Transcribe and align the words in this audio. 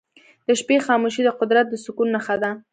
د 0.47 0.49
شپې 0.59 0.77
خاموشي 0.85 1.21
د 1.25 1.29
قدرت 1.39 1.65
د 1.69 1.75
سکون 1.83 2.07
نښه 2.15 2.35
ده. 2.41 2.51